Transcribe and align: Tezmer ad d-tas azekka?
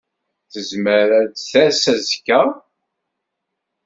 Tezmer 0.51 1.09
ad 1.19 1.29
d-tas 1.33 1.81
azekka? 1.93 2.41